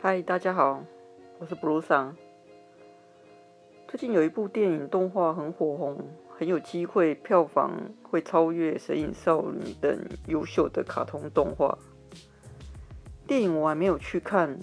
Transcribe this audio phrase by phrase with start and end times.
[0.00, 0.84] 嗨，大家好，
[1.40, 2.14] 我是布鲁桑。
[3.88, 5.98] 最近有一部电影动画很火红，
[6.38, 7.72] 很有机会票房
[8.04, 9.98] 会超越《神隐少女》等
[10.28, 11.76] 优秀的卡通动画。
[13.26, 14.56] 电影我还没有去看，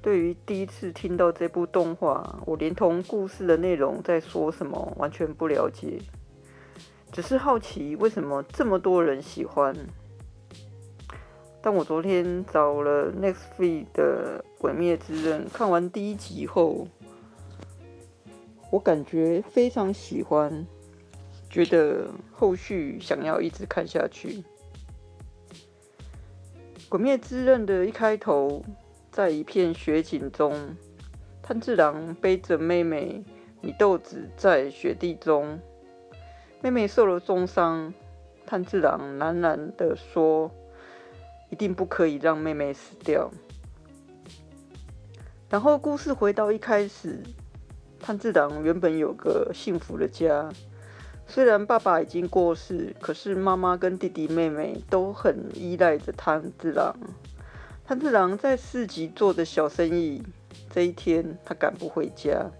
[0.00, 5.98] 对于第一次听到这部动画，我连同故事的内容在说什么完全不了解，
[7.10, 9.74] 只是好奇为什么这么多人喜欢。
[11.64, 16.88] 但我昨天找了 n e x t f e e 的《鬼灭之刃》，看完第一集后，
[18.68, 20.66] 我感觉非常喜欢，
[21.48, 24.42] 觉得后续想要一直看下去。
[26.88, 28.64] 《鬼灭之刃》的一开头，
[29.12, 30.76] 在一片雪景中，
[31.44, 33.22] 炭治郎背着妹妹
[33.60, 35.60] 米豆子在雪地中，
[36.60, 37.94] 妹妹受了重伤，
[38.44, 40.50] 炭治郎喃喃的说。
[41.52, 43.30] 一定不可以让妹妹死掉。
[45.50, 47.22] 然后故事回到一开始，
[48.00, 50.50] 炭治郎原本有个幸福的家，
[51.26, 56.96] 虽然爸爸已经过世，可是妈妈跟弟弟妹妹都很依赖着炭治郎。
[57.84, 60.22] 炭治郎在市集做的小生意，
[60.70, 62.50] 这一天他赶不回家，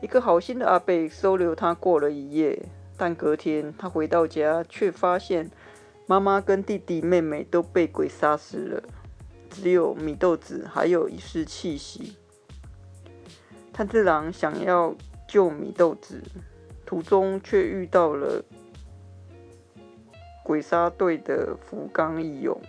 [0.00, 5.48] 一个好心的阿贝收留他过了一夜，但隔天他回到家，却发现。
[6.12, 8.82] 妈妈跟弟弟妹妹都被鬼杀死了，
[9.48, 12.18] 只有米豆子还有一丝气息。
[13.72, 14.94] 炭治郎想要
[15.26, 16.22] 救米豆子，
[16.84, 18.44] 途中却遇到了
[20.44, 22.60] 鬼杀队的福冈义勇。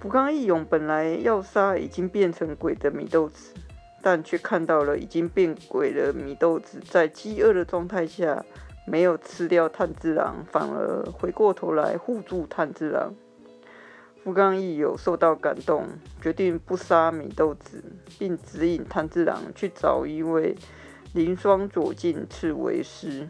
[0.00, 3.52] 福冈义勇本来要杀已经变成鬼的米豆子，
[4.00, 8.42] 但却看到了已经变鬼的米豆子在饥饿的状态下。
[8.88, 13.14] 没有吃掉炭治郎，反而回过头来护住炭治郎。
[14.24, 15.86] 福冈义有受到感动，
[16.20, 17.82] 决定不杀米豆子，
[18.18, 20.56] 并指引炭治郎去找一位
[21.12, 23.28] 林霜左近次为师。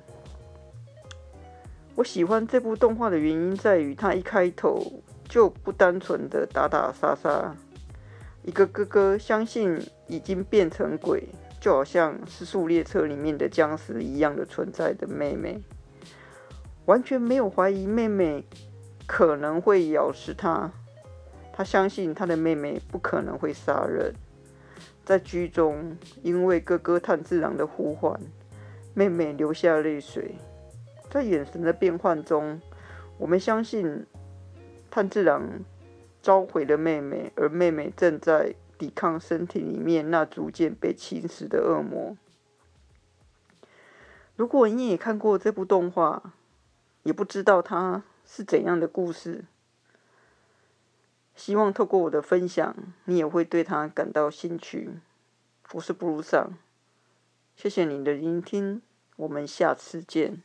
[1.95, 4.81] 我喜欢这部动画的原因在于，它一开头
[5.29, 7.55] 就不单纯的打打杀杀，
[8.43, 11.29] 一个哥哥相信已经变成鬼。
[11.61, 15.61] 就好像《失速列车》里面的僵尸一样的存在的妹妹，
[16.87, 18.45] 完全没有怀疑妹妹
[19.07, 20.71] 可能会咬死他。
[21.53, 24.15] 他相信他的妹妹不可能会杀人。
[25.05, 28.21] 在剧中，因为哥哥炭治郎的呼唤，
[28.95, 30.37] 妹妹流下泪水。
[31.11, 32.61] 在眼神的变换中，
[33.19, 34.07] 我们相信
[34.91, 35.43] 炭治郎
[36.23, 38.55] 召回了妹妹，而妹妹正在。
[38.79, 42.17] 抵抗身体里面那逐渐被侵蚀的恶魔。
[44.37, 46.33] 如果你也看过这部动画，
[47.03, 49.45] 也不知道它是怎样的故事，
[51.35, 55.01] 希望透过我的分享，你也会对它感到兴趣。
[55.73, 56.57] 我是布鲁桑，
[57.57, 58.81] 谢谢你的聆听，
[59.17, 60.43] 我们下次见。